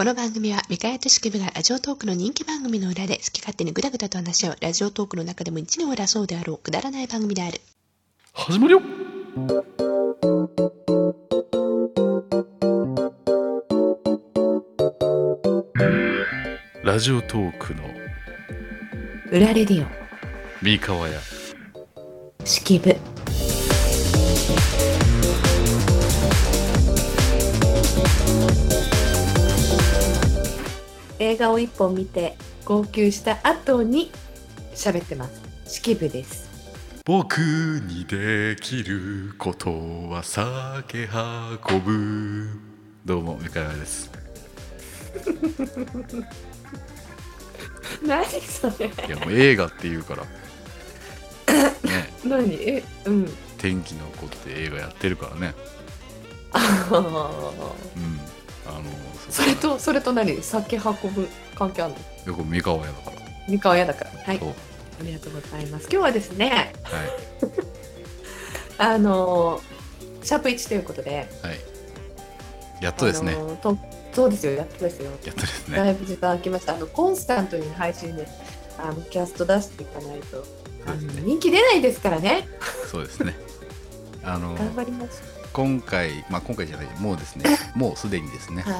[0.00, 7.60] この番組は、ミカヤと式部がラジオトークの人気番組の裏で好き勝手にグダグダと話し合うラジオトークの中でも一に争そうであろうくだらない番組である。
[8.32, 8.82] 始まるよ
[16.82, 17.82] ラジオトークの
[19.30, 19.86] 裏レディオ、
[20.62, 21.20] 三河屋
[22.46, 23.09] 式部。
[31.22, 32.34] 映画を一本見て
[32.64, 34.10] 号泣した後に
[34.74, 35.42] 喋ってます。
[35.66, 36.48] 式部です。
[37.04, 39.70] 僕にできること
[40.08, 41.06] は酒
[41.68, 42.48] 運ぶ。
[43.04, 44.10] どうも三河屋です。
[48.02, 48.86] 何それ。
[48.86, 50.22] いやもう映画って言うから。
[50.22, 52.14] ね。
[52.24, 52.54] 何？
[52.66, 53.30] え、うん。
[53.58, 55.54] 天気の子って映画やってるからね。
[56.52, 57.98] あー。
[57.98, 58.29] うん
[58.70, 58.82] あの
[59.30, 60.42] それと、それと何？
[60.42, 61.94] 酒運ぶ関係ある
[62.26, 62.32] の？
[62.32, 63.16] よく三河屋だから
[63.48, 64.10] 三河屋だから。
[64.10, 64.46] はいそ。
[64.46, 65.88] うありがとうございます。
[65.90, 67.08] 今日はですね、はい
[68.94, 69.62] あのー
[70.22, 71.58] シャープ1ということで、はい
[72.82, 73.78] やっとですね、あのーと
[74.12, 75.10] そうですよ、やっとですよ。
[75.24, 76.74] やっとですねだいぶ時間空きました。
[76.74, 78.26] あのコンスタントに配信で、
[78.78, 82.48] あのキャスト出していかないと、ね人気出ないですからね。
[82.90, 83.34] そうですね
[84.22, 85.22] あの頑張ります。
[85.52, 88.74] 今回まあ今回じゃないもうですね もうすでにですね、はい。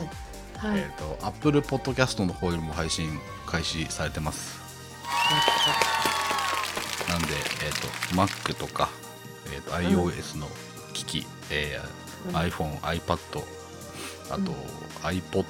[0.72, 0.80] はい。
[0.80, 4.58] えっ、と Apple Podcast の方よりも配信開始されてます
[7.08, 7.28] なんで、
[7.64, 8.88] えー、と Mac とか、
[9.52, 10.46] えーと iOS の
[10.92, 13.16] 機器、えーうん iPhone、iPad
[14.30, 14.54] あと、うん
[15.02, 15.44] iPod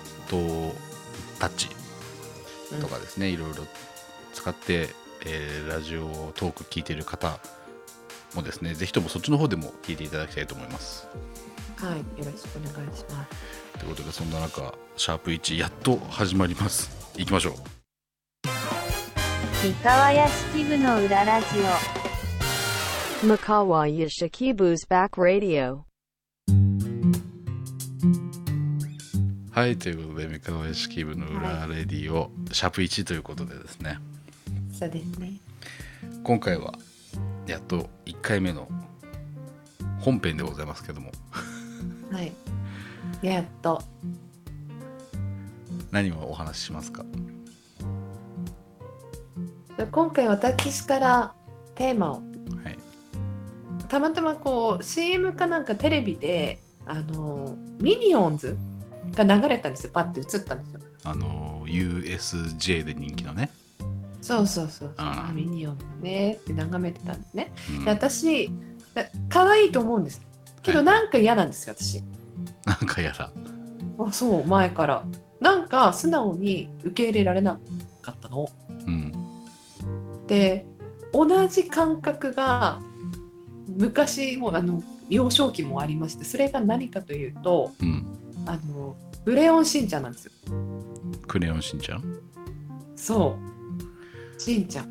[1.40, 1.70] Touch
[2.80, 3.66] とかですね、いろいろ
[4.32, 4.94] 使って、
[5.26, 7.40] えーラジオトーク聞いてる方
[8.34, 11.06] もですねぜひともそっちの方でも聞いていただきたいと思います
[11.76, 11.98] はい。
[11.98, 13.78] よろしくお願いします。
[13.78, 17.54] ということでそんな中シャープ1やっと始まりますいきましょう
[19.62, 21.46] 三河屋式部の裏ラジ
[23.22, 25.80] オ Makawa Yashikibu's Back Radio.
[29.50, 33.98] はいということで三河屋敷部の裏レディを、シャープ1ということでですね
[34.72, 35.32] そうですね。
[36.22, 36.72] 今回は
[37.50, 38.68] やっと1回目の
[39.98, 41.10] 本編でございますけども。
[42.12, 42.32] はい。
[43.22, 43.82] やっと。
[45.90, 47.04] 何をお話ししますか？
[49.90, 51.34] 今回私から
[51.74, 52.14] テーマを。
[52.14, 52.20] は
[52.70, 52.78] い。
[53.88, 58.56] たまたまこう CM かなんかテレビであのミニオンズ
[59.16, 59.90] が流れたんですよ。
[59.92, 60.80] パッて映ったんですよ。
[61.02, 63.50] あの USJ で人気のね、
[64.20, 65.34] そうそうそうそう。
[65.34, 66.34] ミニオンズね。
[66.34, 67.52] って眺めてたんですね。
[67.78, 67.84] うん。
[67.84, 68.50] で私
[68.94, 70.20] だ可愛いと思うんです。
[70.62, 70.86] けどはい。
[70.86, 72.02] なんか嫌なんですよ私。
[72.64, 73.32] なんかやだ。
[73.98, 75.04] あそう前から。
[75.40, 77.58] なんか素直に受け入れられな
[78.02, 78.48] かったの。
[78.86, 79.12] うん。
[80.26, 80.66] で
[81.12, 82.80] 同じ感覚が
[83.68, 88.06] 昔もあの幼少期もありましてそれが何かというとうん。
[88.46, 90.32] あのブレヨンしんちゃんなんですよ。
[91.26, 92.20] クレヨンしんちゃん？
[92.96, 93.50] そう
[94.40, 94.88] しんちゃん。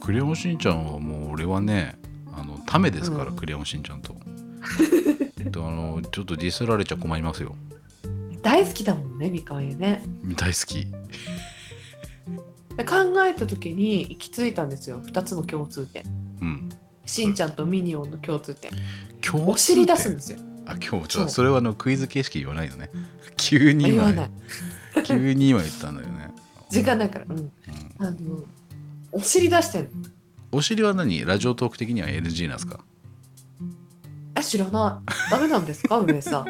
[0.00, 1.98] クレヨンしんちゃんはもう俺はね
[2.32, 3.36] あのためですから、うん。
[3.36, 4.14] クレヨンしんちゃんと。
[5.52, 7.54] とあのちょっとディスられちゃ困りますよ。
[8.40, 10.02] 大好きだもんねみかんやね。
[10.36, 10.86] 大好き。
[12.76, 15.00] で考えた時に行き着いたんですよ。
[15.02, 16.02] 2つの共通点。
[16.40, 16.68] うん。
[17.04, 18.70] しんちゃんとミニオンの共通点。
[19.22, 20.38] 今日お尻出すんですよ。
[20.64, 21.28] あ今日ちょそう。
[21.28, 22.90] それはあのクイズ形式言わないのね。
[23.36, 24.30] 急に今言わない。
[25.04, 26.30] 急に今言ったんだよね、
[26.74, 27.24] 時間ないから。
[27.28, 27.38] うん。
[27.38, 27.52] うん
[27.98, 28.44] あの
[29.12, 29.90] お尻出してんの。
[30.50, 31.24] お尻は何？
[31.24, 32.80] ラジオトーク的には NG なんですか？
[34.36, 35.30] え知らない。
[35.30, 35.98] ダメなんですか？
[36.00, 36.46] 上さん。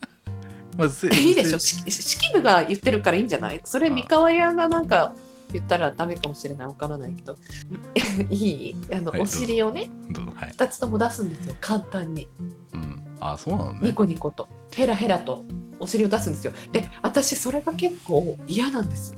[0.78, 1.58] まあせいいでしょ？
[1.58, 3.60] し式部が言ってるからいいんじゃない？
[3.64, 5.12] それあ三河屋がなんか
[5.52, 6.66] 言ったらダメかもしれない。
[6.68, 7.36] わからないけど。
[8.30, 8.76] いい？
[8.94, 10.32] あの、はいお尻をねどうぞ。
[10.36, 11.54] はい、2つとも出すんですよ。
[11.60, 12.28] 簡単に。
[12.72, 13.80] うん、あそうなのね。
[13.82, 14.48] ニコニコと。
[14.72, 15.44] ヘラヘラと
[15.78, 16.52] お尻を出すんですよ。
[16.72, 19.14] で私それが結構嫌なんです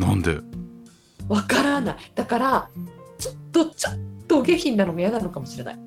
[0.00, 0.38] なんで？
[1.28, 1.96] わからない。
[2.14, 2.70] だから
[3.18, 3.94] ちょっとちょっ
[4.26, 5.74] とお下品なのが嫌なのかもしれない。
[5.74, 5.78] へ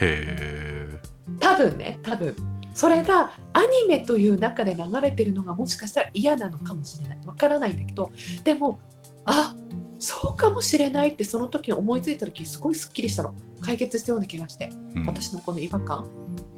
[0.00, 1.00] え。
[1.40, 2.34] 多分ね多分。
[2.74, 7.18] それがアニメという中で流れてるのがもしかしたら嫌なのかもしれない。
[7.26, 8.12] わからないんだけど
[8.44, 8.78] でも
[9.24, 9.56] あ
[9.98, 13.34] そうかもしれないってその時思いついた時すごいすっきりしたの。
[13.60, 15.06] 解決したような気がしてうん。
[15.06, 16.08] 私のこの違和感。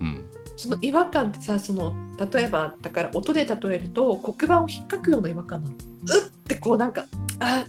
[0.01, 0.27] うん。
[0.59, 1.95] その違和感ってさその
[2.33, 5.75] 例えばだから音で例えると黒板を引っかくような違和感なの。
[5.75, 7.07] うってこうなんか
[7.39, 7.65] あ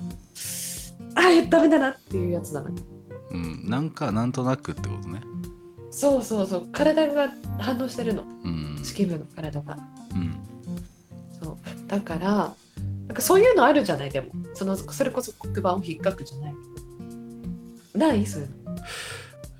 [1.15, 2.61] あダメだなっていうやつな。
[2.61, 2.69] の
[3.31, 5.21] うん、なんかなんとなくってことね。
[5.89, 6.67] そうそうそう。
[6.71, 8.23] 体が反応してるの。
[8.43, 8.79] うん。
[8.83, 9.77] 式部の体が。
[10.13, 10.37] うん。
[11.87, 12.55] だから
[13.07, 14.31] なんかそういうのあるじゃないでも。
[14.53, 16.55] そのそれこそ黒板を引っかくじゃない。
[17.93, 18.25] ない？
[18.25, 18.49] そういう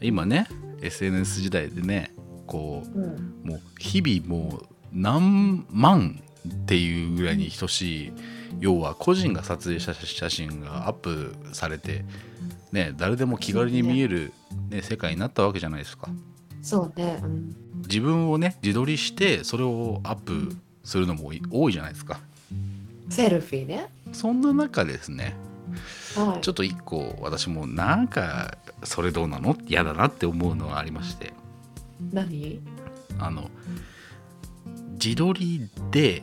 [0.02, 0.48] 今ね
[0.82, 2.12] SNS 時代でね
[2.48, 3.14] この、うん、
[3.44, 8.14] うもう日々もう何万っていうぐらいに等しい
[8.62, 12.06] 要は個人が撮影した写真がアップされて、
[12.72, 14.32] ね、誰でも気軽に見える、
[14.70, 16.10] ね、世界になったわけじゃないですか。
[16.62, 17.56] そうね、うん、
[17.88, 22.20] 自分をね自撮りしてそれをアップするのも多いじゃないですか。
[23.10, 23.90] セルフィーね。
[24.14, 25.36] そんな中ですね
[26.16, 26.42] はい。
[26.42, 29.58] ちょっと一個私もなんかそれどうなの？
[29.68, 31.34] 嫌だなって思うのがありまして。
[32.14, 32.62] 何？
[33.18, 33.50] あの
[35.04, 36.22] 自撮りで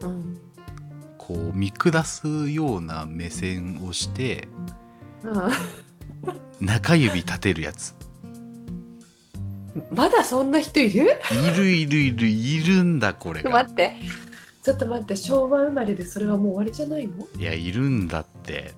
[0.00, 0.38] うん
[1.32, 4.48] こう見下すような目線をして
[5.22, 6.66] うん。
[6.66, 7.94] 中指立てるやつ。
[9.90, 11.06] まだそんな人いる？
[11.30, 13.50] いるいるいるいるんだこれが。
[13.50, 13.96] 待って。
[14.62, 15.16] ちょっと待って。
[15.16, 17.26] 昭和生まれでそれはもう終わりじゃないの？
[17.38, 18.74] いやいるんだって。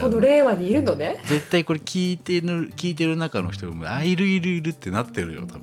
[0.00, 1.20] この令和にいるのね？
[1.26, 5.62] 絶対これ聞いてる聞いてる中の人もあいるいるいるってなってるよ多分。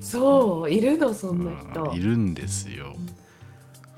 [0.00, 1.84] そういるのそんな人。
[1.84, 2.94] うんいるんですよ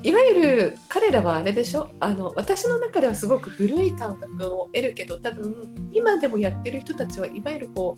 [0.04, 1.90] いわゆる彼らはあれでしょ？
[1.98, 7.96] あの私の中ではすごく古い感覚を得るけど多分今でもやってる人たちはいわゆるこ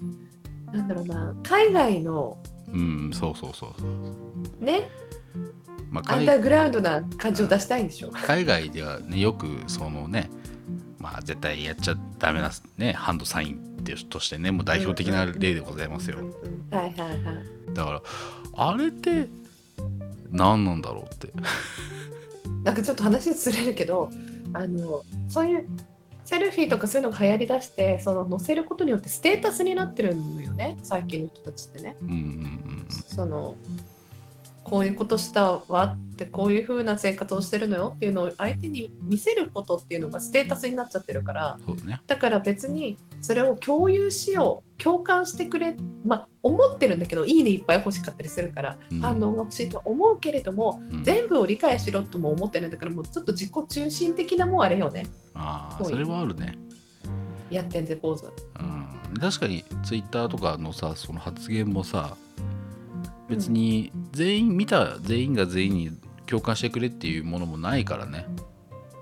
[0.72, 2.38] うなんだろうな海外の
[2.72, 4.88] うんそうそうそうそうね？
[5.90, 8.10] まあ海アンダーグラウンドな感じを出したいんでしょ？
[8.12, 10.30] 海外ではねよくそのね
[10.98, 16.18] まあ絶対やっちゃダメなねハンドサインってとしてねもう代表的な例でございますよ。
[16.70, 17.74] はいはいはい。
[17.74, 18.02] だから
[18.54, 19.28] あれって
[20.30, 21.32] 何なんだろうって
[22.64, 24.10] なんかちょっと話ずれるけど
[24.52, 25.66] あのそういう
[26.24, 31.96] セルフィーとかそういうのが流行りだしてその載せることによってステータスになってるのよね最近の人たちってね。
[32.02, 33.54] うんうんうんその
[34.68, 42.00] こういうことしたわってこういう風な生活をしてるのよっていうのを相手に見せることっていうのがステータスになっちゃってるからね。
[42.04, 49.00] だから別にそれを共有しよう共感してくれまあ思ってるんだけどいいねいっぱい欲しかったりするからうん。
[49.00, 51.04] 反応が欲しいとは思うけれどもうん。
[51.04, 55.06] 全部を理解しろとも思ってないんだからもうちょっと自己中心的なもんあれよね。
[55.34, 56.58] ああそれはあるね。
[57.50, 58.32] やってんぜポーズ。
[58.58, 62.16] うん、確かにツイッターとかのさその発言もさ
[63.28, 65.90] 別に全員見た全員が全員に
[66.26, 68.26] 共感してくれっていうものもないからね、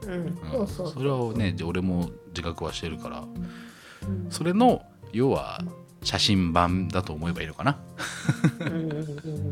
[0.02, 0.10] うん。
[0.10, 0.38] うん。
[0.50, 0.92] そうそう。
[0.92, 3.20] それはね俺も自覚はしてるから。
[3.20, 4.26] うん。
[4.30, 4.82] それの
[5.12, 5.60] 要は
[6.02, 7.78] 写真版だと思えばいいのかな。
[8.60, 8.88] うんうんうん。
[8.88, 8.94] う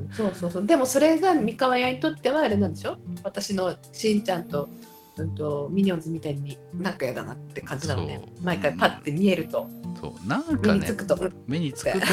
[0.07, 0.67] んそうそうそう。
[0.67, 2.99] でもそれが三河屋にとってはあれなんでしょ？
[3.23, 4.69] 私のしんちゃんと,、
[5.17, 8.21] うん、とミニオンズみたいになんかやだなって感じなのね。
[8.43, 9.71] 毎回パッて見えると。
[9.99, 10.29] そう。
[10.29, 11.33] なん目かねにつくと、うん。
[11.47, 12.07] 目につくと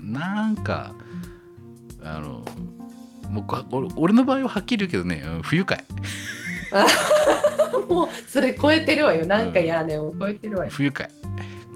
[0.00, 0.94] なんか
[2.04, 2.44] あの
[3.30, 5.84] もうこ俺俺の場合ははっきり言うけどねうん不愉快。
[7.88, 9.26] もうそれ超えてるわよ。
[9.26, 9.96] なんかやね。
[9.96, 10.02] ん。
[10.02, 11.08] を超えてるわよ、不愉快。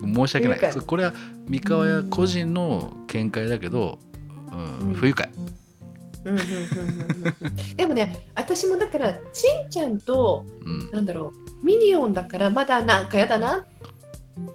[0.03, 0.75] 申し訳ない。
[0.75, 1.13] これは
[1.49, 3.99] 三河屋個人の見解だけど、
[4.53, 4.95] うんうん。
[4.95, 5.31] 不愉快。
[6.25, 7.77] うんうんうんうんうん。
[7.77, 10.91] でもね私もだからしんちゃんとうん。
[10.91, 11.33] なんだろ
[11.63, 13.65] うミニオンだからまだなんかやだな。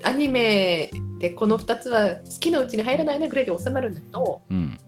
[0.03, 4.79] アニメでこの2つは好きなうちに入らないなぐらいで収まるんだけどうん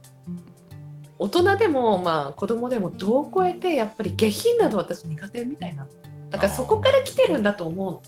[1.24, 5.88] 大人でもまあ子供でも度を超えてやっぱり下品なの私苦手みたいな。
[6.30, 8.02] だからそこから来てるんだと思うの。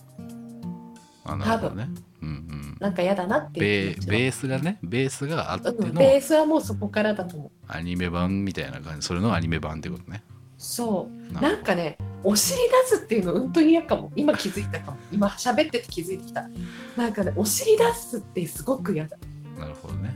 [1.23, 1.87] あなるほどね。
[2.21, 5.77] うんうんなんかやだなってベいうベースがねベースがあっての。
[5.77, 7.51] うんベースはもうそこからだと思う。
[7.69, 9.07] アニメ版みたいな感じ。
[9.07, 10.21] それのアニメ版ってことね。
[10.57, 11.33] そう。
[11.33, 12.59] ななんかねお尻
[12.89, 14.11] 出すっていうの本当に嫌かも。
[14.17, 14.97] 今気づいたかも。
[15.13, 16.49] 今喋ってて気づいてきた。
[16.97, 19.17] なんかねお尻出すってすごく嫌だ。
[19.57, 20.13] なるほどね。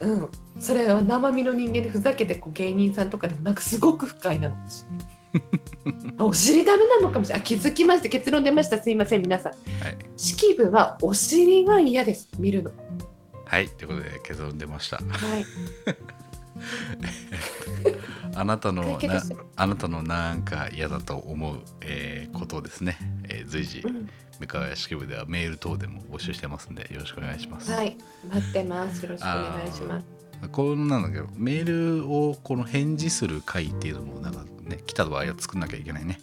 [0.00, 4.56] うんそれは生身の人間でふざけてこう芸人さんとかでもなんかすごく不快なの。
[6.18, 7.42] お尻ダメなのかもしれない。
[7.42, 8.08] あ気づきました。
[8.08, 8.82] 結論出ました。
[8.82, 9.22] すいません。
[9.22, 9.52] 皆さん。
[9.52, 9.96] はい。
[10.16, 12.28] 式部はお尻が嫌です。
[12.38, 12.70] 見るの。
[13.44, 13.68] はい。
[13.68, 14.96] ということで結論出ました。
[14.96, 15.02] は
[15.38, 15.44] い。
[18.34, 19.22] あなたのな
[19.56, 24.08] あなたのなんか嫌だと思う、えーことをですね、えー随時うん。
[24.40, 27.70] 三河屋式部ではメール等でも募集してますんでよろしくお願いします。
[27.72, 27.96] はい。
[28.32, 29.02] 待ってます。
[29.04, 36.20] よろしくお願いしますこうなんだけどメールをこの返事する回っていうのもなんかね来た場合は作んなきゃいけないね。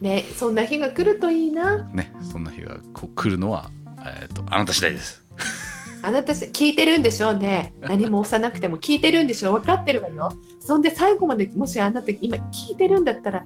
[0.00, 5.22] ねそんな日が来るといいなねそんな日がこう来るのは、えー、とあなた次第です。
[6.02, 13.44] あなたし聞いてるんでしょうね何も押さなくても聞いてるんでしょう分かってるわよそんで最後までもしあなた今聞いてるんだったら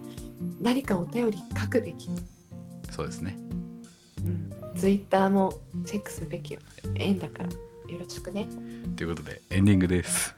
[0.61, 2.09] 何かお便り書くべき
[2.93, 3.37] そうですね。
[4.77, 5.55] ツイッターも
[5.87, 6.61] チェックすべきよ。
[6.95, 7.49] 縁だから。
[7.95, 8.49] よろしくね
[8.97, 10.35] ということでエンディングです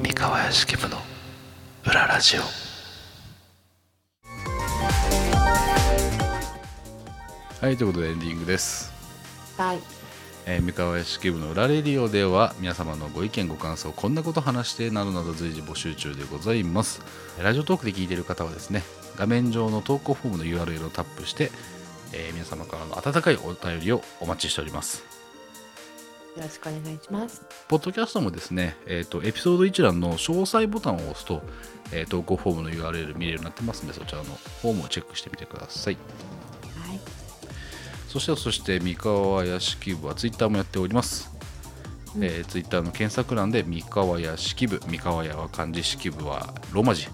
[0.00, 0.96] 三河屋敷部の
[1.84, 2.42] 裏ラジオ
[7.60, 8.92] はい、ということでエンディングです。
[9.56, 10.03] はい。
[10.46, 17.00] えー三河屋敷部の裏レディオでは皆様のご意見ご感想こんなこと話してなどなど随時募集中でございます。
[17.42, 18.82] ラジオトークで聞いている方はですね
[19.16, 21.50] 画面上の投稿フォームの URL をタップして、
[22.12, 25.04] えー皆様からの温かいお便りをお待ちしております。
[26.36, 27.42] よろしくお願いします。
[27.68, 31.42] ポッドキャストもですね、えー、とエピソード一覧の詳細ボタンを押すと、
[31.92, 36.33] えー投稿フォームの URL 見れるようになってますのでそちらのフォームをチェックしてみてくださいはい
[38.14, 41.32] そしてそして三河屋敷部はツイッターもやっております、
[42.14, 42.22] うん。
[42.22, 47.08] えー、ツイッターの検索欄で三河屋敷部三河屋は漢字式部はローマ字、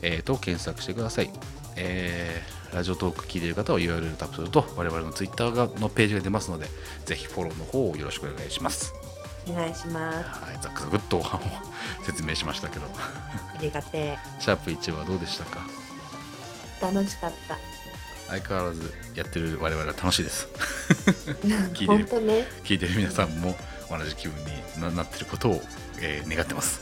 [0.00, 1.30] えーと検索してください、
[1.76, 6.68] えーラジオトーク聞いている方は URL タップすると我々のツイッターがのページが出ますので
[7.04, 8.94] ぜひフォローの方をよろしくお願いします。
[9.46, 10.40] お願いします。
[10.40, 11.40] はいざっくざくっとご飯を
[12.06, 12.86] 説明しましたけど。
[12.86, 15.60] ありがて シャープ1はどうでしたか？
[16.80, 17.58] え楽しかった
[18.32, 20.48] 相変わらずやってる我々は楽しいです。
[21.74, 22.46] 聞いてるね。
[22.64, 23.54] 聞いてる皆さんも
[23.90, 25.62] 同じ気分にななってることを、
[26.00, 26.80] えー願ってます。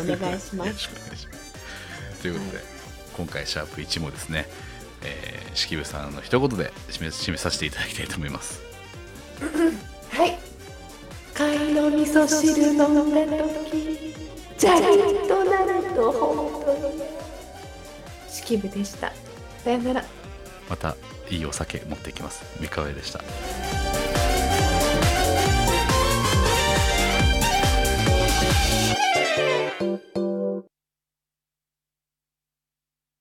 [0.00, 2.22] お願いしまよろすしくお願いします。
[2.22, 2.64] ということで、
[3.14, 4.48] 今回シャープ1もですね、
[5.02, 8.60] えー、式部さんの一言で締め締めさせていただきたいと思います。
[10.14, 10.38] はい。
[11.34, 14.14] 貝の味噌汁飲んだ時
[14.58, 17.02] ジャリッとなると本当に。
[18.30, 19.12] 式部でした。
[19.64, 20.21] さよなら
[20.72, 20.96] また
[21.28, 22.42] いいお酒持っていきます。
[22.58, 23.20] 三河屋でした。「